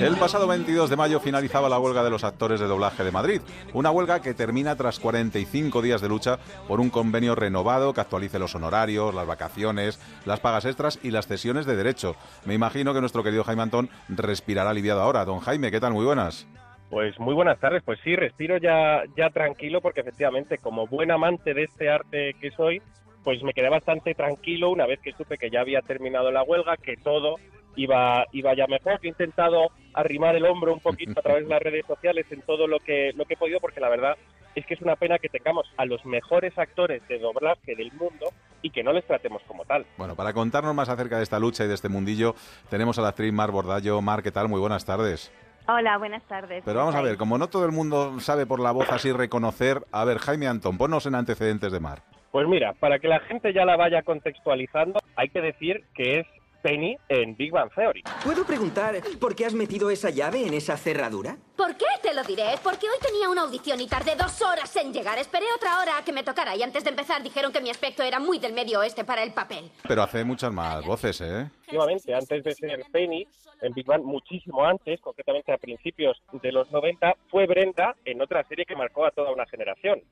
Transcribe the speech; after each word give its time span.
El 0.00 0.16
pasado 0.16 0.46
22 0.46 0.90
de 0.90 0.96
mayo 0.96 1.20
finalizaba 1.20 1.68
la 1.68 1.78
huelga 1.78 2.04
de 2.04 2.10
los 2.10 2.22
actores 2.22 2.60
de 2.60 2.66
doblaje 2.66 3.02
de 3.02 3.10
Madrid, 3.10 3.40
una 3.72 3.90
huelga 3.90 4.20
que 4.20 4.34
termina 4.34 4.76
tras 4.76 5.00
45 5.00 5.82
días 5.82 6.00
de 6.00 6.08
lucha 6.08 6.38
por 6.68 6.80
un 6.80 6.90
convenio 6.90 7.34
renovado 7.34 7.94
que 7.94 8.00
actualice 8.00 8.38
los 8.38 8.54
honorarios, 8.54 9.14
las 9.14 9.26
vacaciones, 9.26 9.98
las 10.26 10.40
pagas 10.40 10.66
extras 10.66 11.00
y 11.02 11.10
las 11.10 11.26
cesiones 11.26 11.66
de 11.66 11.76
derecho. 11.76 12.14
Me 12.44 12.54
imagino 12.54 12.92
que 12.94 13.00
nuestro 13.00 13.22
querido 13.22 13.44
Jaime 13.44 13.62
Antón 13.62 13.88
respirará 14.08 14.70
aliviado 14.70 15.00
ahora. 15.00 15.24
Don 15.24 15.40
Jaime, 15.40 15.70
¿qué 15.70 15.80
tal? 15.80 15.94
Muy 15.94 16.04
buenas. 16.04 16.46
Pues 16.90 17.18
muy 17.18 17.34
buenas 17.34 17.58
tardes. 17.58 17.82
Pues 17.82 17.98
sí, 18.04 18.14
respiro 18.14 18.58
ya, 18.58 19.02
ya 19.16 19.30
tranquilo 19.30 19.80
porque 19.80 20.02
efectivamente, 20.02 20.58
como 20.58 20.86
buen 20.86 21.10
amante 21.10 21.54
de 21.54 21.64
este 21.64 21.88
arte 21.88 22.34
que 22.40 22.50
soy, 22.50 22.80
pues 23.24 23.42
me 23.42 23.54
quedé 23.54 23.68
bastante 23.68 24.14
tranquilo 24.14 24.70
una 24.70 24.86
vez 24.86 25.00
que 25.00 25.12
supe 25.12 25.38
que 25.38 25.50
ya 25.50 25.60
había 25.60 25.80
terminado 25.80 26.30
la 26.30 26.42
huelga, 26.42 26.76
que 26.76 26.96
todo 26.96 27.36
iba, 27.76 28.26
iba 28.32 28.54
ya 28.54 28.66
mejor. 28.66 28.98
He 29.02 29.08
intentado 29.08 29.68
arrimar 29.94 30.34
el 30.36 30.44
hombro 30.44 30.72
un 30.72 30.80
poquito 30.80 31.18
a 31.18 31.22
través 31.22 31.44
de 31.44 31.50
las 31.50 31.62
redes 31.62 31.86
sociales 31.86 32.26
en 32.30 32.42
todo 32.42 32.66
lo 32.66 32.80
que, 32.80 33.12
lo 33.14 33.24
que 33.24 33.34
he 33.34 33.36
podido, 33.36 33.60
porque 33.60 33.80
la 33.80 33.88
verdad 33.88 34.16
es 34.54 34.66
que 34.66 34.74
es 34.74 34.80
una 34.80 34.96
pena 34.96 35.18
que 35.18 35.28
tengamos 35.28 35.70
a 35.76 35.84
los 35.84 36.04
mejores 36.06 36.58
actores 36.58 37.06
de 37.08 37.18
doblaje 37.18 37.76
del 37.76 37.92
mundo 37.92 38.32
y 38.62 38.70
que 38.70 38.82
no 38.82 38.92
les 38.92 39.04
tratemos 39.06 39.42
como 39.46 39.64
tal. 39.64 39.84
Bueno, 39.98 40.16
para 40.16 40.32
contarnos 40.32 40.74
más 40.74 40.88
acerca 40.88 41.18
de 41.18 41.22
esta 41.22 41.38
lucha 41.38 41.64
y 41.64 41.68
de 41.68 41.74
este 41.74 41.88
mundillo, 41.88 42.34
tenemos 42.70 42.98
a 42.98 43.02
la 43.02 43.08
actriz 43.08 43.32
Mar 43.32 43.50
Bordallo. 43.50 44.00
Mar, 44.00 44.22
¿qué 44.22 44.32
tal? 44.32 44.48
Muy 44.48 44.60
buenas 44.60 44.84
tardes. 44.84 45.30
Hola, 45.68 45.98
buenas 45.98 46.22
tardes. 46.24 46.62
Pero 46.64 46.78
vamos 46.78 46.94
a 46.94 47.02
ver, 47.02 47.16
como 47.16 47.38
no 47.38 47.48
todo 47.48 47.66
el 47.66 47.72
mundo 47.72 48.20
sabe 48.20 48.46
por 48.46 48.60
la 48.60 48.70
voz 48.70 48.90
así 48.90 49.12
reconocer, 49.12 49.82
a 49.90 50.04
ver, 50.04 50.18
Jaime 50.18 50.46
Antón, 50.46 50.78
ponnos 50.78 51.06
en 51.06 51.16
antecedentes 51.16 51.72
de 51.72 51.80
Mar. 51.80 52.02
Pues 52.30 52.46
mira, 52.46 52.72
para 52.74 52.98
que 52.98 53.08
la 53.08 53.18
gente 53.20 53.52
ya 53.52 53.64
la 53.64 53.76
vaya 53.76 54.02
contextualizando, 54.02 55.00
hay 55.16 55.28
que 55.28 55.40
decir 55.40 55.84
que 55.94 56.20
es 56.20 56.26
Penny 56.66 56.98
en 57.08 57.36
Big 57.36 57.52
Bang 57.52 57.70
Theory. 57.72 58.02
¿Puedo 58.24 58.44
preguntar 58.44 58.96
por 59.20 59.36
qué 59.36 59.46
has 59.46 59.54
metido 59.54 59.88
esa 59.88 60.10
llave 60.10 60.44
en 60.44 60.52
esa 60.52 60.76
cerradura? 60.76 61.36
¿Por 61.56 61.76
qué? 61.76 61.86
Te 62.02 62.12
lo 62.12 62.24
diré. 62.24 62.56
Porque 62.60 62.86
hoy 62.86 62.98
tenía 63.00 63.28
una 63.28 63.42
audición 63.42 63.80
y 63.80 63.86
tardé 63.86 64.16
dos 64.16 64.42
horas 64.42 64.74
en 64.74 64.92
llegar. 64.92 65.16
Esperé 65.16 65.44
otra 65.54 65.80
hora 65.80 65.98
a 65.98 66.04
que 66.04 66.12
me 66.12 66.24
tocara 66.24 66.56
y 66.56 66.64
antes 66.64 66.82
de 66.82 66.90
empezar 66.90 67.22
dijeron 67.22 67.52
que 67.52 67.60
mi 67.60 67.70
aspecto 67.70 68.02
era 68.02 68.18
muy 68.18 68.40
del 68.40 68.52
medio 68.52 68.80
oeste 68.80 69.04
para 69.04 69.22
el 69.22 69.32
papel. 69.32 69.70
Pero 69.86 70.02
hace 70.02 70.24
muchas 70.24 70.52
más 70.52 70.84
voces, 70.84 71.20
¿eh? 71.20 71.48
Efectivamente, 71.60 72.12
antes 72.12 72.42
de 72.42 72.54
ser 72.56 72.84
Penny, 72.90 73.28
en 73.62 73.72
Big 73.72 73.86
Bang, 73.86 74.02
muchísimo 74.02 74.64
antes, 74.64 75.00
concretamente 75.00 75.52
a 75.52 75.58
principios 75.58 76.20
de 76.32 76.50
los 76.50 76.68
90, 76.72 77.14
fue 77.30 77.46
Brenda 77.46 77.94
en 78.04 78.20
otra 78.20 78.42
serie 78.42 78.64
que 78.64 78.74
marcó 78.74 79.06
a 79.06 79.12
toda 79.12 79.30
una 79.30 79.46
generación. 79.46 80.02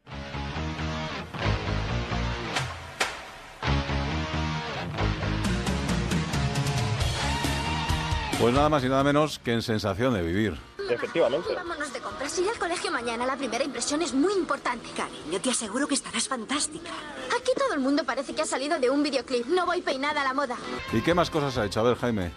Pues 8.41 8.53
nada 8.53 8.69
más 8.69 8.85
y 8.85 8.89
nada 8.89 9.05
menos 9.05 9.39
que 9.39 9.53
en 9.53 9.63
sensación 9.63 10.13
de 10.13 10.23
vivir. 10.23 10.55
Efectivamente. 10.91 11.55
Vámonos 11.55 11.93
de 11.93 12.01
compras. 12.01 12.39
Ir 12.39 12.49
al 12.49 12.59
colegio 12.59 12.91
mañana. 12.91 13.25
La 13.25 13.37
primera 13.37 13.65
impresión 13.65 14.03
es 14.03 14.13
muy 14.13 14.33
importante. 14.35 14.89
Cariño, 14.95 15.41
te 15.41 15.51
aseguro 15.51 15.87
que 15.87 15.95
estarás 15.95 16.29
fantástica. 16.29 16.91
Aquí 17.29 17.53
todo 17.57 17.75
el 17.75 17.81
mundo 17.81 18.05
parece 18.05 18.35
que 18.35 18.42
ha 18.42 18.47
salido 18.47 18.79
de 18.79 18.91
un 18.91 19.03
videoclip. 19.03 19.47
No 19.47 19.64
voy 19.67 19.81
peinada 19.81 20.20
a 20.20 20.25
la 20.25 20.35
moda. 20.35 20.57
¿Y 20.92 21.01
qué 21.01 21.14
más 21.14 21.31
cosas 21.31 21.57
ha 21.57 21.64
hecho? 21.64 21.81
A 21.81 21.85
ver, 21.85 21.97
Jaime. 21.97 22.33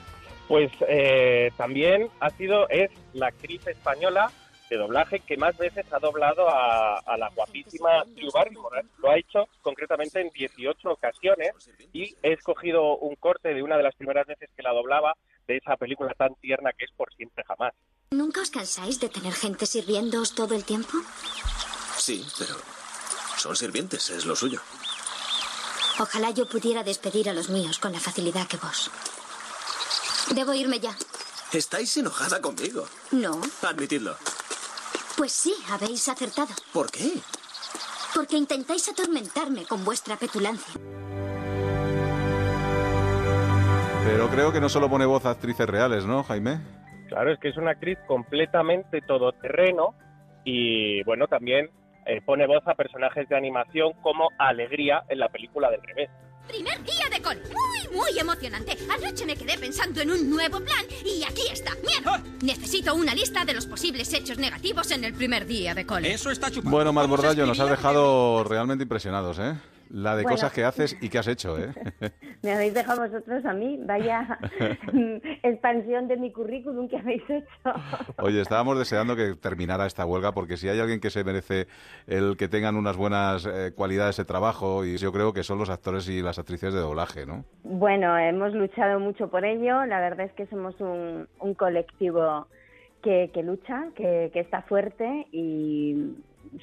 Pues 0.48 0.72
eh, 0.88 1.52
también 1.58 2.10
ha 2.22 2.30
sido, 2.30 2.70
es 2.70 2.90
la 3.14 3.28
actriz 3.28 3.68
española 3.68 4.32
de 4.70 4.78
doblaje 4.78 5.20
que 5.22 5.36
más 5.36 5.58
veces 5.58 5.86
ha 5.92 6.00
doblado 6.00 6.48
a, 6.48 7.00
a 7.00 7.18
la 7.18 7.30
guapísima 7.30 8.04
Drew 8.16 8.32
Barrymore. 8.32 8.84
Lo 9.00 9.10
ha 9.10 9.18
hecho 9.18 9.48
concretamente 9.62 10.22
en 10.22 10.30
18 10.30 10.90
ocasiones 10.90 11.52
y 11.92 12.16
he 12.22 12.34
escogido 12.34 12.98
un 12.98 13.16
corte 13.16 13.54
de 13.54 13.64
una 13.64 13.78
de 13.78 13.84
las 13.84 13.96
primeras 13.96 14.28
veces 14.28 14.50
que 14.56 14.64
la 14.64 14.72
doblaba 14.72 15.16
de 15.48 15.58
esa 15.58 15.76
película 15.78 16.14
tan 16.14 16.36
tierna 16.36 16.72
que 16.78 16.86
es 16.86 16.92
Por 16.92 17.14
siempre 17.14 17.44
jamás. 17.48 17.74
¿Nunca 18.12 18.42
os 18.42 18.50
cansáis 18.52 19.00
de 19.00 19.10
tener 19.10 19.34
gente 19.34 19.66
sirviéndoos 19.66 20.36
todo 20.36 20.56
el 20.56 20.64
tiempo? 20.64 20.94
Sí, 21.98 22.26
pero 22.38 22.56
son 23.38 23.56
sirvientes, 23.56 24.10
es 24.10 24.26
lo 24.26 24.36
suyo. 24.36 24.62
Ojalá 26.00 26.32
yo 26.32 26.48
pudiera 26.48 26.84
despedir 26.84 27.30
a 27.30 27.34
los 27.34 27.50
míos 27.50 27.80
con 27.80 27.92
la 27.92 28.00
facilidad 28.00 28.48
que 28.48 28.58
vos. 28.58 28.92
Debo 30.34 30.54
irme 30.54 30.80
ya. 30.80 30.96
Estáis 31.52 31.98
enojada 31.98 32.42
conmigo. 32.42 32.88
No. 33.12 33.42
Admitidlo. 33.62 34.16
Pues 35.16 35.32
sí, 35.32 35.56
habéis 35.70 36.08
acertado. 36.08 36.54
¿Por 36.72 36.92
qué? 36.92 37.14
Porque 38.14 38.38
intentáis 38.38 38.88
atormentarme 38.90 39.66
con 39.66 39.84
vuestra 39.84 40.18
petulancia. 40.18 40.74
Pero 44.08 44.30
creo 44.30 44.54
que 44.54 44.62
no 44.62 44.70
solo 44.70 44.90
pone 44.90 45.06
voz 45.06 45.26
a 45.26 45.32
actrices 45.32 45.68
reales, 45.68 46.06
¿no, 46.06 46.24
Jaime? 46.24 46.60
Claro, 47.10 47.34
es 47.34 47.40
que 47.40 47.50
es 47.50 47.58
una 47.58 47.72
actriz 47.72 47.98
completamente 48.08 49.02
todoterreno 49.02 49.96
y 50.46 51.04
bueno, 51.04 51.28
también 51.28 51.70
eh, 52.06 52.22
pone 52.26 52.48
voz 52.48 52.66
a 52.68 52.76
personajes 52.76 53.28
de 53.28 53.36
animación 53.36 53.92
como 54.02 54.30
Alegría 54.38 55.04
en 55.10 55.20
la 55.20 55.28
película 55.28 55.70
del 55.70 55.82
revés. 55.84 56.10
Primer 56.48 56.82
día 56.84 57.10
de 57.12 57.22
col. 57.22 57.36
Muy, 57.54 57.98
muy 57.98 58.18
emocionante. 58.18 58.78
Anoche 58.90 59.26
me 59.26 59.36
quedé 59.36 59.58
pensando 59.58 60.00
en 60.00 60.10
un 60.12 60.30
nuevo 60.30 60.62
plan 60.62 60.86
y 61.04 61.26
aquí 61.26 61.42
está. 61.52 61.72
¡Mierda! 61.86 62.24
Necesito 62.42 62.96
una 62.96 63.14
lista 63.14 63.44
de 63.44 63.54
los 63.54 63.66
posibles 63.66 64.14
hechos 64.14 64.38
negativos 64.38 64.90
en 64.92 65.04
el 65.04 65.14
primer 65.14 65.46
día 65.46 65.76
de 65.76 65.86
cole. 65.86 66.14
Eso 66.14 66.32
está 66.32 66.50
chupado. 66.50 66.74
Bueno, 66.74 66.94
Mar 66.94 67.04
¿Cómo 67.04 67.18
se 67.18 67.24
Bordallo, 67.24 67.46
nos 67.46 67.60
has 67.60 67.70
dejado 67.70 68.46
realmente 68.46 68.84
impresionados, 68.84 69.38
¿eh? 69.40 69.54
La 69.90 70.16
de 70.16 70.24
Bueno. 70.24 70.36
cosas 70.36 70.52
que 70.54 70.64
haces 70.66 70.98
y 71.02 71.10
que 71.10 71.18
has 71.20 71.28
hecho, 71.28 71.58
¿eh? 71.58 71.70
Me 72.44 72.54
habéis 72.54 72.74
dejado 72.74 73.02
vosotros 73.08 73.46
a 73.46 73.54
mí. 73.54 73.80
Vaya 73.86 74.38
expansión 75.44 76.08
de 76.08 76.18
mi 76.18 76.32
currículum 76.32 76.88
que 76.88 76.98
habéis 76.98 77.24
hecho. 77.30 77.74
Oye, 78.20 78.42
estábamos 78.42 78.78
deseando 78.78 79.16
que 79.16 79.36
terminara 79.36 79.86
esta 79.86 80.06
huelga 80.06 80.32
porque 80.34 80.58
si 80.58 80.70
hay 80.70 80.80
alguien 80.80 81.00
que 81.00 81.10
se 81.10 81.24
merece 81.24 81.68
el 82.08 82.38
que 82.38 82.48
tengan 82.48 82.76
unas 82.76 82.98
buenas 82.98 83.46
eh, 83.46 83.72
cualidades 83.76 84.18
de 84.18 84.26
trabajo, 84.26 84.86
y 84.86 84.98
yo 84.98 85.12
creo 85.12 85.34
que 85.34 85.44
son 85.44 85.58
los 85.60 85.70
actores 85.70 86.08
y 86.10 86.22
las 86.22 86.40
actrices 86.40 86.74
de 86.74 86.80
doblaje, 86.80 87.26
¿no? 87.26 87.44
Bueno, 87.64 88.18
hemos 88.18 88.54
luchado 88.54 89.00
mucho 89.00 89.30
por 89.30 89.46
ello. 89.46 89.86
La 89.86 90.00
verdad 90.00 90.28
es 90.28 90.34
que 90.34 90.46
somos 90.48 90.80
un, 90.80 91.28
un 91.40 91.54
colectivo 91.54 92.48
que, 93.02 93.30
que 93.34 93.44
lucha, 93.44 93.86
que, 93.96 94.30
que 94.34 94.40
está 94.40 94.62
fuerte 94.64 95.28
y 95.32 96.16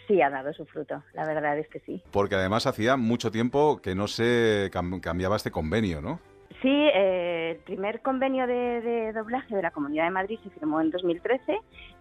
sí 0.07 0.21
ha 0.23 0.31
dado 0.31 0.53
su 0.53 0.65
fruto. 0.67 1.03
La 1.15 1.25
verdad 1.27 1.59
es 1.59 1.69
que 1.69 1.81
sí. 1.81 2.03
Porque 2.11 2.35
además 2.35 2.67
hacía 2.67 2.97
mucho 2.97 3.31
tiempo 3.31 3.81
que 3.83 3.95
no 3.95 4.07
se 4.09 4.71
cam- 4.73 5.01
cambiaba 5.01 5.37
este 5.37 5.51
convenio, 5.51 6.01
¿no? 6.01 6.21
Sí, 6.63 6.71
eh, 6.95 7.61
primer 7.85 8.01
convenio 8.01 8.47
de, 8.47 8.81
de 8.81 9.13
doblaje 9.13 9.55
de 9.55 9.61
la 9.61 9.71
Comunidad 9.71 10.05
de 10.05 10.11
Madrid 10.11 10.39
se 10.43 10.49
firmó 10.49 10.81
en 10.81 10.91
2013. 10.91 11.59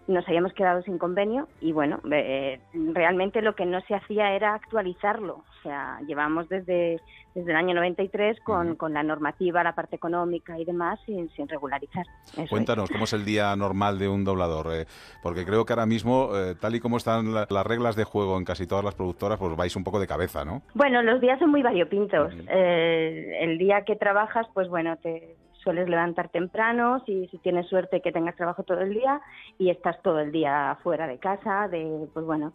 Nos 0.08 0.26
habíamos 0.26 0.54
quedado 0.54 0.80
sin 0.82 0.96
convenio 0.96 1.46
y 1.60 1.72
bueno, 1.72 2.00
eh, 2.10 2.58
realmente 2.94 3.42
lo 3.42 3.54
que 3.54 3.66
no 3.66 3.82
se 3.82 3.94
hacía 3.94 4.32
era 4.32 4.54
actualizarlo. 4.54 5.34
O 5.36 5.62
sea, 5.62 5.98
llevamos 6.06 6.48
desde, 6.48 7.00
desde 7.34 7.50
el 7.50 7.56
año 7.56 7.74
93 7.74 8.38
con, 8.40 8.76
con 8.76 8.94
la 8.94 9.02
normativa, 9.02 9.62
la 9.62 9.74
parte 9.74 9.96
económica 9.96 10.58
y 10.58 10.64
demás 10.64 10.98
sin, 11.04 11.28
sin 11.30 11.48
regularizar. 11.48 12.06
Eso 12.32 12.42
es. 12.44 12.48
Cuéntanos, 12.50 12.88
¿cómo 12.90 13.04
es 13.04 13.12
el 13.12 13.26
día 13.26 13.54
normal 13.54 13.98
de 13.98 14.08
un 14.08 14.24
doblador? 14.24 14.68
Eh, 14.72 14.86
porque 15.22 15.44
creo 15.44 15.66
que 15.66 15.74
ahora 15.74 15.84
mismo, 15.86 16.30
eh, 16.34 16.54
tal 16.58 16.74
y 16.76 16.80
como 16.80 16.96
están 16.96 17.34
la- 17.34 17.46
las 17.50 17.66
reglas 17.66 17.94
de 17.94 18.04
juego 18.04 18.38
en 18.38 18.44
casi 18.44 18.66
todas 18.66 18.84
las 18.84 18.94
productoras, 18.94 19.38
pues 19.38 19.54
vais 19.54 19.76
un 19.76 19.84
poco 19.84 20.00
de 20.00 20.06
cabeza, 20.06 20.46
¿no? 20.46 20.62
Bueno, 20.74 21.02
los 21.02 21.20
días 21.20 21.38
son 21.38 21.50
muy 21.50 21.62
variopintos. 21.62 22.32
Eh, 22.48 23.38
el 23.40 23.58
día 23.58 23.84
que 23.84 23.96
trabajas, 23.96 24.46
pues 24.54 24.68
bueno, 24.68 24.96
te 24.96 25.36
sueles 25.64 25.88
levantar 25.88 26.28
temprano, 26.28 27.02
si, 27.06 27.26
si 27.28 27.38
tienes 27.38 27.66
suerte 27.66 28.00
que 28.00 28.12
tengas 28.12 28.36
trabajo 28.36 28.62
todo 28.62 28.80
el 28.80 28.94
día 28.94 29.20
y 29.58 29.70
estás 29.70 30.00
todo 30.02 30.20
el 30.20 30.30
día 30.30 30.78
fuera 30.82 31.08
de 31.08 31.18
casa, 31.18 31.66
de 31.68 32.06
pues 32.12 32.24
bueno, 32.24 32.52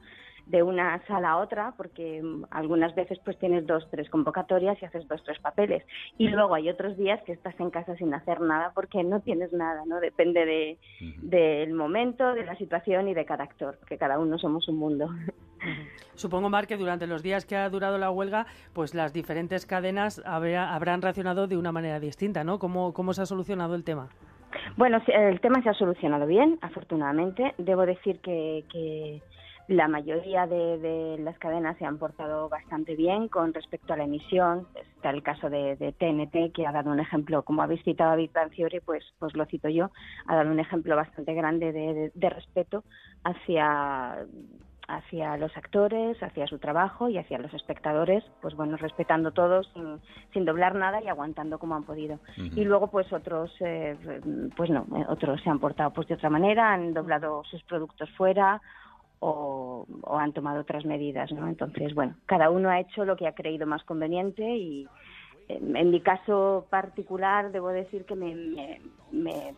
de 0.49 0.63
una 0.63 0.99
sala 1.05 1.31
a 1.31 1.37
otra, 1.37 1.73
porque 1.77 2.21
mm, 2.21 2.45
algunas 2.49 2.93
veces 2.95 3.19
pues 3.23 3.37
tienes 3.37 3.67
dos, 3.67 3.87
tres 3.91 4.09
convocatorias 4.09 4.81
y 4.81 4.85
haces 4.85 5.07
dos, 5.07 5.23
tres 5.23 5.39
papeles. 5.39 5.83
Y 6.17 6.27
luego 6.27 6.55
hay 6.55 6.69
otros 6.69 6.97
días 6.97 7.21
que 7.23 7.33
estás 7.33 7.57
en 7.59 7.69
casa 7.69 7.95
sin 7.97 8.13
hacer 8.13 8.41
nada 8.41 8.71
porque 8.73 9.03
no 9.03 9.21
tienes 9.21 9.53
nada, 9.53 9.83
¿no? 9.85 9.99
Depende 9.99 10.45
de, 10.45 10.77
del 11.21 11.73
momento, 11.73 12.33
de 12.33 12.45
la 12.45 12.55
situación 12.55 13.07
y 13.07 13.13
de 13.13 13.25
cada 13.25 13.43
actor, 13.43 13.77
que 13.87 13.97
cada 13.97 14.17
uno 14.19 14.37
somos 14.37 14.67
un 14.67 14.77
mundo. 14.77 15.09
Supongo, 16.15 16.49
Mar, 16.49 16.67
que 16.67 16.77
durante 16.77 17.07
los 17.07 17.23
días 17.23 17.45
que 17.45 17.55
ha 17.55 17.69
durado 17.69 17.97
la 17.97 18.11
huelga, 18.11 18.45
pues 18.73 18.93
las 18.93 19.13
diferentes 19.13 19.65
cadenas 19.65 20.21
habrá- 20.25 20.73
habrán 20.75 21.01
reaccionado 21.01 21.47
de 21.47 21.57
una 21.57 21.71
manera 21.71 21.99
distinta, 21.99 22.43
¿no? 22.43 22.59
¿Cómo, 22.59 22.91
se 23.13 23.21
ha 23.21 23.25
solucionado 23.25 23.75
el 23.75 23.83
tema? 23.83 24.09
Bueno, 24.77 24.99
el 25.07 25.39
tema 25.41 25.61
se 25.61 25.69
ha 25.69 25.73
solucionado 25.73 26.25
bien, 26.25 26.57
afortunadamente. 26.61 27.53
Debo 27.57 27.85
decir 27.85 28.19
que, 28.19 29.21
la 29.67 29.87
mayoría 29.87 30.47
de, 30.47 31.17
las 31.19 31.37
cadenas 31.37 31.77
se 31.77 31.85
han 31.85 31.99
portado 31.99 32.49
bastante 32.49 32.95
bien 32.95 33.27
con 33.27 33.53
respecto 33.53 33.93
a 33.93 33.97
la 33.97 34.05
emisión. 34.05 34.67
Está 34.95 35.11
el 35.11 35.21
caso 35.21 35.47
de, 35.51 35.75
TNT, 35.99 36.51
que 36.55 36.65
ha 36.65 36.71
dado 36.71 36.89
un 36.89 36.99
ejemplo, 36.99 37.43
como 37.43 37.61
habéis 37.61 37.83
citado 37.83 38.09
a 38.11 38.15
Big 38.15 38.31
Bang 38.33 38.49
pues, 38.83 39.03
pues 39.19 39.35
lo 39.35 39.45
cito 39.45 39.69
yo, 39.69 39.91
ha 40.25 40.35
dado 40.35 40.49
un 40.49 40.59
ejemplo 40.59 40.95
bastante 40.95 41.35
grande 41.35 41.71
de, 41.71 41.93
de- 41.93 42.11
de 42.15 42.29
respeto 42.31 42.83
hacia 43.23 44.25
hacia 44.89 45.37
los 45.37 45.55
actores, 45.55 46.21
hacia 46.21 46.47
su 46.47 46.57
trabajo 46.57 47.09
y 47.09 47.17
hacia 47.17 47.37
los 47.37 47.53
espectadores, 47.53 48.23
pues 48.41 48.55
bueno, 48.55 48.75
respetando 48.75 49.31
todos 49.31 49.69
sin, 49.73 49.99
sin 50.33 50.45
doblar 50.45 50.75
nada 50.75 51.01
y 51.01 51.07
aguantando 51.07 51.59
como 51.59 51.75
han 51.75 51.83
podido. 51.83 52.19
Y 52.37 52.63
luego 52.65 52.87
pues 52.87 53.11
otros, 53.13 53.51
eh, 53.59 53.95
pues 54.57 54.69
no, 54.69 54.85
eh, 54.97 55.05
otros 55.07 55.41
se 55.41 55.49
han 55.49 55.59
portado 55.59 55.91
pues 55.91 56.07
de 56.07 56.15
otra 56.15 56.29
manera, 56.29 56.73
han 56.73 56.93
doblado 56.93 57.43
sus 57.45 57.63
productos 57.63 58.09
fuera 58.17 58.61
o, 59.19 59.85
o 60.01 60.17
han 60.17 60.33
tomado 60.33 60.61
otras 60.61 60.85
medidas, 60.85 61.31
¿no? 61.31 61.47
Entonces, 61.47 61.93
bueno, 61.93 62.15
cada 62.25 62.49
uno 62.49 62.69
ha 62.69 62.79
hecho 62.79 63.05
lo 63.05 63.15
que 63.15 63.27
ha 63.27 63.35
creído 63.35 63.67
más 63.67 63.83
conveniente 63.83 64.43
y 64.43 64.87
eh, 65.47 65.59
en 65.61 65.91
mi 65.91 66.01
caso 66.01 66.65
particular 66.69 67.51
debo 67.51 67.69
decir 67.69 68.05
que 68.05 68.15
me, 68.15 68.33
me, 68.33 68.81
me 69.11 69.53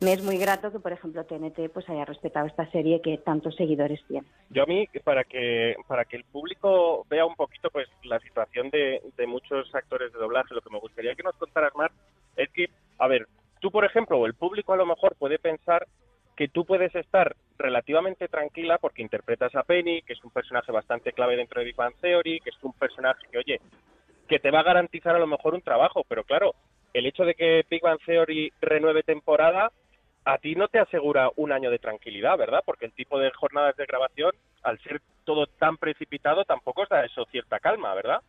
me 0.00 0.12
es 0.12 0.22
muy 0.22 0.36
grato 0.38 0.70
que, 0.70 0.78
por 0.78 0.92
ejemplo, 0.92 1.24
TNT 1.24 1.70
pues 1.72 1.88
haya 1.88 2.04
respetado 2.04 2.46
esta 2.46 2.70
serie 2.70 3.00
que 3.00 3.18
tantos 3.18 3.56
seguidores 3.56 4.00
tiene. 4.06 4.26
Yo 4.50 4.62
a 4.62 4.66
mí, 4.66 4.86
para 5.04 5.24
que 5.24 5.76
para 5.86 6.04
que 6.04 6.16
el 6.16 6.24
público 6.24 7.06
vea 7.08 7.24
un 7.24 7.34
poquito 7.34 7.70
pues 7.70 7.88
la 8.04 8.20
situación 8.20 8.70
de, 8.70 9.00
de 9.16 9.26
muchos 9.26 9.74
actores 9.74 10.12
de 10.12 10.18
doblaje, 10.18 10.54
lo 10.54 10.60
que 10.60 10.70
me 10.70 10.80
gustaría 10.80 11.14
que 11.14 11.22
nos 11.22 11.36
contaras 11.36 11.74
más 11.76 11.90
es 12.36 12.50
que, 12.50 12.66
a 12.98 13.08
ver, 13.08 13.26
tú, 13.60 13.70
por 13.70 13.84
ejemplo, 13.84 14.18
o 14.18 14.26
el 14.26 14.34
público 14.34 14.72
a 14.72 14.76
lo 14.76 14.86
mejor 14.86 15.16
puede 15.16 15.38
pensar 15.38 15.86
que 16.36 16.48
tú 16.48 16.66
puedes 16.66 16.94
estar 16.94 17.34
relativamente 17.58 18.28
tranquila 18.28 18.76
porque 18.78 19.00
interpretas 19.00 19.54
a 19.54 19.62
Penny, 19.62 20.02
que 20.02 20.12
es 20.12 20.22
un 20.22 20.30
personaje 20.30 20.70
bastante 20.70 21.12
clave 21.12 21.36
dentro 21.36 21.60
de 21.60 21.66
Big 21.66 21.76
Bang 21.76 21.94
Theory, 22.00 22.40
que 22.40 22.50
es 22.50 22.62
un 22.62 22.74
personaje 22.74 23.26
que, 23.30 23.38
oye, 23.38 23.60
que 24.28 24.38
te 24.38 24.50
va 24.50 24.60
a 24.60 24.64
garantizar 24.64 25.16
a 25.16 25.18
lo 25.18 25.26
mejor 25.26 25.54
un 25.54 25.62
trabajo, 25.62 26.04
pero 26.06 26.24
claro, 26.24 26.54
el 26.98 27.06
hecho 27.06 27.24
de 27.24 27.34
que 27.34 27.64
Big 27.70 27.82
Bang 27.82 27.98
Theory 28.04 28.52
renueve 28.60 29.02
temporada 29.02 29.70
a 30.24 30.38
ti 30.38 30.54
no 30.56 30.66
te 30.68 30.78
asegura 30.80 31.30
un 31.36 31.52
año 31.52 31.70
de 31.70 31.78
tranquilidad, 31.78 32.36
¿verdad? 32.36 32.62
Porque 32.64 32.86
el 32.86 32.92
tipo 32.92 33.18
de 33.18 33.30
jornadas 33.30 33.76
de 33.76 33.86
grabación, 33.86 34.32
al 34.62 34.78
ser 34.80 35.00
todo 35.24 35.46
tan 35.46 35.76
precipitado, 35.76 36.44
tampoco 36.44 36.82
os 36.82 36.88
da 36.88 37.04
eso 37.04 37.24
cierta 37.26 37.60
calma, 37.60 37.94
¿verdad? 37.94 38.20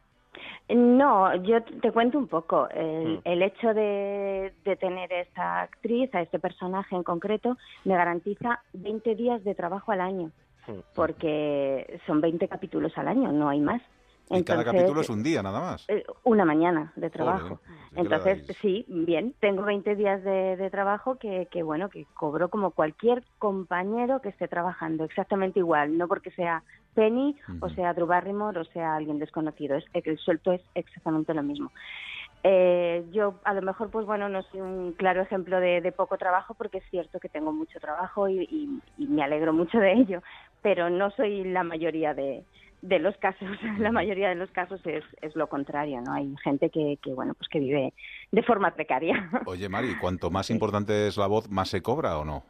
No, 0.69 1.33
yo 1.43 1.63
te 1.63 1.91
cuento 1.91 2.17
un 2.19 2.27
poco. 2.27 2.67
El, 2.69 3.07
Mm. 3.15 3.21
el 3.23 3.41
hecho 3.41 3.73
de, 3.73 4.53
de 4.63 4.75
tener 4.75 5.11
esta 5.11 5.61
actriz, 5.61 6.13
a 6.13 6.21
este 6.21 6.37
personaje 6.37 6.95
en 6.95 7.03
concreto, 7.03 7.57
me 7.85 7.95
garantiza 7.95 8.61
20 8.73 9.15
días 9.15 9.43
de 9.43 9.55
trabajo 9.55 9.91
al 9.91 10.01
año, 10.01 10.31
Mm. 10.67 10.79
porque 10.93 11.99
son 12.05 12.21
20 12.21 12.47
capítulos 12.47 12.95
al 12.97 13.07
año, 13.07 13.31
no 13.31 13.49
hay 13.49 13.59
más. 13.59 13.81
Y 14.29 14.43
cada 14.43 14.61
Entonces, 14.61 14.65
capítulo 14.73 15.01
es 15.01 15.09
un 15.09 15.23
día, 15.23 15.41
nada 15.41 15.61
más. 15.61 15.85
eh, 15.89 16.03
Una 16.23 16.43
mañana 16.43 16.91
de 16.95 17.09
trabajo. 17.09 17.61
Que 17.93 18.01
Entonces, 18.01 18.43
sí, 18.61 18.85
bien, 18.89 19.33
tengo 19.39 19.63
20 19.63 19.95
días 19.95 20.23
de, 20.23 20.57
de 20.57 20.69
trabajo 20.69 21.17
que, 21.17 21.47
que, 21.49 21.63
bueno, 21.63 21.89
que 21.89 22.05
cobro 22.13 22.49
como 22.49 22.71
cualquier 22.71 23.23
compañero 23.39 24.21
que 24.21 24.29
esté 24.29 24.47
trabajando, 24.47 25.05
exactamente 25.05 25.59
igual, 25.59 25.97
no 25.97 26.07
porque 26.07 26.31
sea 26.31 26.63
Penny 26.93 27.35
o 27.61 27.69
sea 27.69 27.93
Drew 27.93 28.07
Barrymore 28.07 28.59
o 28.59 28.65
sea 28.65 28.95
alguien 28.95 29.17
desconocido, 29.19 29.77
es 29.77 29.85
el 29.93 30.17
sueldo 30.17 30.51
es 30.51 30.61
exactamente 30.75 31.33
lo 31.33 31.43
mismo. 31.43 31.71
Eh, 32.43 33.05
yo 33.11 33.39
a 33.45 33.53
lo 33.53 33.61
mejor, 33.61 33.89
pues 33.89 34.05
bueno, 34.05 34.29
no 34.29 34.41
soy 34.43 34.61
un 34.61 34.93
claro 34.93 35.21
ejemplo 35.21 35.59
de, 35.59 35.81
de 35.81 35.91
poco 35.91 36.17
trabajo 36.17 36.53
porque 36.53 36.79
es 36.79 36.83
cierto 36.89 37.19
que 37.19 37.29
tengo 37.29 37.51
mucho 37.51 37.79
trabajo 37.79 38.27
y, 38.29 38.41
y- 38.49 38.81
y 38.97 39.07
me 39.07 39.23
alegro 39.23 39.53
mucho 39.53 39.79
de 39.79 39.93
ello, 39.93 40.21
pero 40.61 40.89
no 40.89 41.11
soy 41.11 41.43
la 41.45 41.63
mayoría 41.63 42.13
de, 42.13 42.43
de 42.81 42.99
los 42.99 43.15
casos. 43.17 43.47
La 43.79 43.91
mayoría 43.91 44.29
de 44.29 44.35
los 44.35 44.49
casos 44.51 44.79
es, 44.85 45.03
es 45.21 45.35
lo 45.35 45.47
contrario, 45.47 46.01
¿no? 46.01 46.13
Hay 46.13 46.33
gente 46.43 46.69
que, 46.69 46.97
que, 47.01 47.13
bueno, 47.13 47.33
pues 47.33 47.47
que 47.49 47.59
vive 47.59 47.93
de 48.31 48.43
forma 48.43 48.71
precaria. 48.71 49.29
Oye, 49.45 49.67
Mari, 49.69 49.95
cuanto 49.95 50.29
más 50.29 50.49
importante 50.49 51.07
es 51.07 51.17
la 51.17 51.27
voz, 51.27 51.49
¿más 51.49 51.69
se 51.69 51.81
cobra 51.81 52.17
o 52.17 52.25
no? 52.25 52.43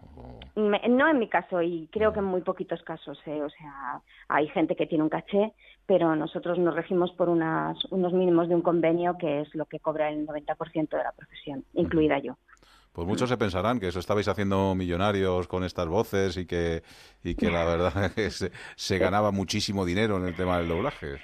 Me- 0.56 0.82
No 0.90 1.08
en 1.08 1.20
mi 1.20 1.30
caso 1.30 1.62
y 1.62 1.88
creo 1.92 2.14
que 2.14 2.20
en 2.20 2.26
muy 2.26 2.42
poquitos 2.42 2.82
casos, 2.84 3.22
¿eh? 3.28 3.42
o 3.44 3.50
sea, 3.50 4.02
hay 4.28 4.48
gente 4.50 4.76
que 4.76 4.88
tiene 4.88 5.04
un 5.04 5.10
caché, 5.10 5.54
pero 5.86 6.16
nosotros 6.16 6.58
nos 6.58 6.74
regimos 6.76 7.12
por 7.14 7.30
unas, 7.30 7.78
unos 7.92 8.12
mínimos 8.12 8.50
de 8.50 8.56
un 8.56 8.62
convenio 8.64 9.18
que 9.20 9.42
es 9.42 9.54
lo 9.56 9.66
que 9.66 9.80
cobra 9.80 10.10
el 10.10 10.26
90% 10.26 10.90
de 10.90 11.04
la 11.04 11.12
profesión, 11.12 11.64
incluida 11.74 12.18
yo. 12.20 12.38
Pues 12.98 13.08
muchos 13.08 13.30
se 13.30 13.38
pensarán 13.38 13.80
que 13.80 13.90
eso 13.90 14.00
estabais 14.00 14.28
haciendo 14.28 14.74
millonarios 14.74 15.48
con 15.48 15.64
estas 15.64 15.88
voces 15.88 16.36
y 16.36 16.48
que, 16.48 16.82
y 17.24 17.36
que 17.36 17.52
la 17.52 17.64
verdad 17.64 18.06
es 18.06 18.12
que 18.16 18.30
se, 18.32 18.52
se 18.76 18.98
ganaba 18.98 19.30
muchísimo 19.30 19.86
dinero 19.86 20.18
en 20.18 20.26
el 20.26 20.36
tema 20.36 20.58
del 20.58 20.68
doblaje. 20.68 21.18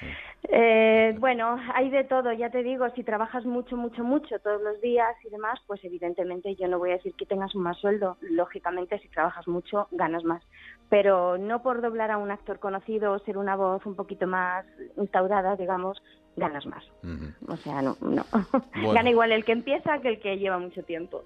Eh, 0.51 1.15
bueno, 1.17 1.57
hay 1.73 1.89
de 1.89 2.03
todo, 2.03 2.31
ya 2.31 2.51
te 2.51 2.61
digo, 2.61 2.87
si 2.91 3.03
trabajas 3.03 3.43
mucho, 3.45 3.75
mucho, 3.75 4.03
mucho 4.03 4.37
todos 4.37 4.61
los 4.61 4.79
días 4.81 5.15
y 5.25 5.31
demás, 5.31 5.59
pues 5.65 5.83
evidentemente 5.83 6.55
yo 6.55 6.67
no 6.67 6.77
voy 6.77 6.91
a 6.91 6.97
decir 6.97 7.15
que 7.15 7.25
tengas 7.25 7.55
más 7.55 7.75
sueldo. 7.79 8.17
Lógicamente, 8.21 8.99
si 8.99 9.07
trabajas 9.07 9.47
mucho, 9.47 9.87
ganas 9.89 10.23
más. 10.23 10.43
Pero 10.89 11.39
no 11.39 11.63
por 11.63 11.81
doblar 11.81 12.11
a 12.11 12.19
un 12.19 12.29
actor 12.29 12.59
conocido 12.59 13.13
o 13.13 13.19
ser 13.21 13.35
una 13.35 13.55
voz 13.55 13.83
un 13.87 13.95
poquito 13.95 14.27
más 14.27 14.63
instaurada, 14.95 15.55
digamos, 15.55 16.03
ganas 16.35 16.67
más. 16.67 16.83
O 17.47 17.57
sea, 17.57 17.81
no, 17.81 17.97
no. 17.99 18.23
Bueno. 18.75 18.93
Gana 18.93 19.09
igual 19.09 19.31
el 19.31 19.43
que 19.43 19.53
empieza 19.53 19.99
que 20.01 20.09
el 20.09 20.19
que 20.19 20.37
lleva 20.37 20.59
mucho 20.59 20.83
tiempo. 20.83 21.23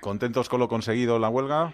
¿Contentos 0.00 0.48
con 0.48 0.60
lo 0.60 0.68
conseguido 0.68 1.16
en 1.16 1.22
la 1.22 1.28
huelga? 1.28 1.72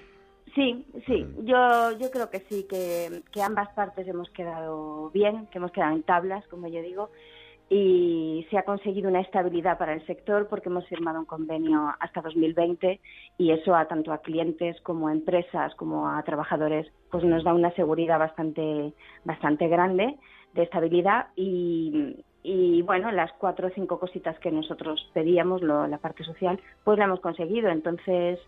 Sí, 0.55 0.87
sí, 1.06 1.26
yo, 1.43 1.99
yo 1.99 2.11
creo 2.11 2.31
que 2.31 2.41
sí, 2.49 2.65
que, 2.69 3.23
que 3.32 3.43
ambas 3.43 3.69
partes 3.75 4.06
hemos 4.06 4.31
quedado 4.31 5.11
bien, 5.11 5.47
que 5.49 5.59
hemos 5.59 5.73
quedado 5.73 5.97
en 5.97 6.05
tablas, 6.05 6.47
como 6.47 6.69
yo 6.69 6.81
digo, 6.81 7.11
y 7.69 8.47
se 8.50 8.59
ha 8.59 8.62
conseguido 8.62 9.09
una 9.09 9.21
estabilidad 9.21 9.79
para 9.79 9.94
el 9.94 10.06
sector 10.06 10.47
porque 10.49 10.69
hemos 10.69 10.87
firmado 10.87 11.19
un 11.19 11.25
convenio 11.25 11.93
hasta 11.99 12.21
2020 12.21 13.00
y 13.38 13.50
eso 13.50 13.75
a 13.75 13.87
tanto 13.88 14.12
a 14.12 14.19
clientes 14.19 14.81
como 14.82 15.09
a 15.09 15.12
empresas 15.12 15.75
como 15.76 16.09
a 16.09 16.23
trabajadores 16.25 16.87
pues 17.11 17.25
nos 17.25 17.43
da 17.43 17.55
una 17.55 17.75
seguridad 17.75 18.19
bastante 18.19 18.93
bastante 19.25 19.67
grande 19.69 20.15
de 20.53 20.62
estabilidad 20.62 21.29
y, 21.37 22.17
y 22.46 22.82
bueno 22.82 23.11
las 23.11 23.32
cuatro 23.38 23.69
o 23.69 23.70
cinco 23.75 23.99
cositas 23.99 24.38
que 24.38 24.50
nosotros 24.50 25.08
pedíamos 25.14 25.62
lo- 25.62 25.87
la 25.88 25.96
parte 25.96 26.23
social 26.25 26.61
pues 26.85 26.99
la 26.99 27.06
hemos 27.06 27.20
conseguido 27.20 27.70
entonces 27.70 28.38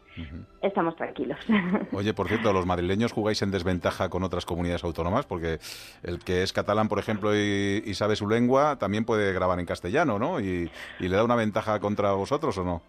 estamos 0.60 0.94
tranquilos 0.96 1.38
Oye, 1.92 2.12
por 2.12 2.28
cierto, 2.28 2.52
los 2.52 2.66
madrileños 2.66 3.12
jugáis 3.12 3.40
en 3.40 3.50
desventaja 3.50 4.10
con 4.10 4.22
otras 4.22 4.44
comunidades 4.44 4.84
autónomas 4.84 5.24
porque 5.24 5.58
el 6.02 6.18
que 6.18 6.42
es 6.42 6.52
catalán, 6.52 6.88
por 6.88 6.98
ejemplo, 6.98 7.34
y, 7.34 7.82
y 7.86 7.94
sabe 7.94 8.16
su 8.16 8.28
lengua, 8.28 8.76
también 8.78 9.04
puede 9.06 9.32
grabar 9.32 9.58
en 9.60 9.66
castellano, 9.66 10.18
¿no? 10.18 10.40
Y, 10.40 10.70
y 11.00 11.08
le 11.08 11.16
da 11.16 11.24
una 11.24 11.34
ventaja 11.36 11.80
contra 11.80 12.12
vosotros 12.12 12.58
o 12.58 12.64
no? 12.64 12.82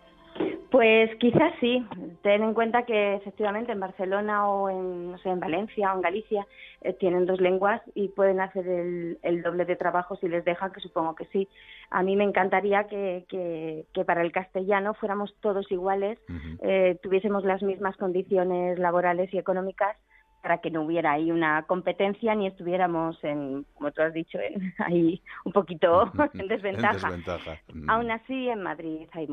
Pues 0.70 1.16
quizás 1.16 1.54
sí. 1.60 1.86
Ten 2.24 2.44
en 2.44 2.54
cuenta 2.54 2.84
que 2.84 3.16
efectivamente 3.16 3.72
en 3.72 3.80
Barcelona 3.80 4.50
o 4.50 4.70
en, 4.70 5.12
no 5.12 5.18
sé, 5.20 5.30
en 5.30 5.40
Valencia 5.40 5.94
o 5.94 5.96
en 5.96 6.02
Galicia 6.02 6.46
eh, 6.82 6.94
tienen 6.94 7.26
dos 7.26 7.40
lenguas 7.40 7.82
y 7.96 8.10
pueden 8.10 8.42
hacer 8.42 8.68
el, 8.68 9.18
el 9.22 9.42
doble 9.44 9.66
de 9.66 9.78
trabajo 9.78 10.18
si 10.18 10.28
les 10.28 10.44
dejan, 10.44 10.72
que 10.72 10.82
supongo 10.82 11.16
que 11.16 11.26
sí. 11.26 11.48
A 11.90 12.04
mí 12.04 12.16
me 12.16 12.26
encantaría 12.26 12.86
que, 12.86 13.26
que, 13.30 13.86
que 13.94 14.04
para 14.04 14.22
el 14.22 14.32
castellano 14.32 14.94
fuéramos 14.94 15.34
todos 15.40 15.72
iguales, 15.72 16.20
eh, 16.62 17.00
tuviésemos 17.02 17.46
las 17.46 17.64
mismas 17.64 17.96
condiciones 17.96 18.78
laborales 18.78 19.34
y 19.34 19.38
económicas 19.38 19.96
para 20.42 20.60
que 20.60 20.70
no 20.70 20.84
hubiera 20.84 21.14
ahí 21.14 21.32
una 21.32 21.64
competencia 21.64 22.36
ni 22.36 22.48
estuviéramos 22.48 23.22
en, 23.24 23.66
como 23.74 23.92
tú 23.92 24.02
has 24.02 24.14
dicho, 24.14 24.38
en, 24.40 24.74
ahí 24.80 25.22
un 25.46 25.52
poquito 25.52 26.12
en 26.34 26.48
desventaja. 26.48 27.08
En 27.08 27.18
desventaja. 27.18 27.60
Mm. 27.74 27.90
Aún 27.90 28.12
así, 28.12 28.50
en 28.50 28.64
Madrid 28.64 29.08
hay, 29.14 29.28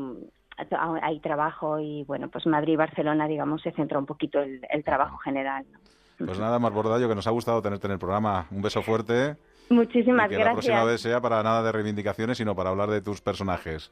hay 1.01 1.19
trabajo 1.19 1.79
y, 1.79 2.03
bueno, 2.03 2.29
pues 2.29 2.45
Madrid 2.45 2.73
y 2.73 2.77
Barcelona, 2.77 3.27
digamos, 3.27 3.61
se 3.61 3.71
centra 3.71 3.99
un 3.99 4.05
poquito 4.05 4.39
el, 4.39 4.61
el 4.69 4.83
trabajo 4.83 5.17
general. 5.17 5.65
¿no? 5.71 5.79
Pues 6.25 6.39
nada 6.39 6.59
más, 6.59 6.71
Bordallo, 6.71 7.09
que 7.09 7.15
nos 7.15 7.27
ha 7.27 7.31
gustado 7.31 7.61
tenerte 7.61 7.87
en 7.87 7.93
el 7.93 7.99
programa. 7.99 8.47
Un 8.51 8.61
beso 8.61 8.81
fuerte. 8.81 9.35
Muchísimas 9.69 10.27
y 10.31 10.35
que 10.35 10.43
la 10.43 10.51
próxima 10.51 10.83
vez 10.83 10.85
gracias. 10.85 11.01
sea 11.01 11.21
para 11.21 11.41
nada 11.43 11.63
de 11.63 11.71
reivindicaciones, 11.71 12.37
sino 12.37 12.55
para 12.55 12.69
hablar 12.69 12.89
de 12.89 13.01
tus 13.01 13.21
personajes. 13.21 13.91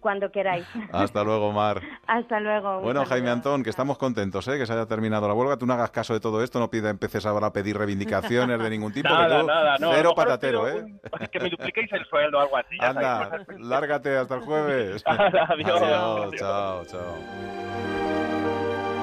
Cuando 0.00 0.30
queráis. 0.32 0.66
Hasta 0.92 1.22
luego, 1.22 1.52
Mar. 1.52 1.80
Hasta 2.06 2.40
luego. 2.40 2.80
Bueno, 2.80 3.00
saludo. 3.00 3.04
Jaime 3.10 3.30
Antón, 3.30 3.62
que 3.62 3.70
estamos 3.70 3.98
contentos, 3.98 4.48
¿eh? 4.48 4.58
que 4.58 4.66
se 4.66 4.72
haya 4.72 4.86
terminado 4.86 5.28
la 5.28 5.34
huelga. 5.34 5.56
Tú 5.58 5.66
no 5.66 5.74
hagas 5.74 5.90
caso 5.90 6.14
de 6.14 6.20
todo 6.20 6.42
esto, 6.42 6.58
no 6.58 6.70
pida, 6.70 6.88
empeces 6.90 7.26
ahora 7.26 7.48
a 7.48 7.52
pedir 7.52 7.76
reivindicaciones 7.76 8.58
de 8.58 8.70
ningún 8.70 8.92
tipo. 8.92 9.08
que 9.08 9.14
Nada, 9.14 9.40
tú, 9.40 9.46
nada, 9.46 9.76
no. 9.78 9.92
Cero 9.92 10.12
patatero, 10.16 10.66
¿eh? 10.68 10.82
un- 10.82 11.00
que 11.30 11.38
me 11.40 11.50
dupliquéis 11.50 11.92
el 11.92 12.04
sueldo 12.06 12.38
o 12.38 12.40
algo 12.40 12.56
así. 12.56 12.76
Anda, 12.80 13.44
lárgate 13.58 14.16
hasta 14.16 14.36
el 14.36 14.40
jueves. 14.40 15.02
Hala, 15.06 15.46
adiós. 15.50 15.82
Adiós, 15.82 16.34
chao, 16.38 16.84
chao. 16.86 17.89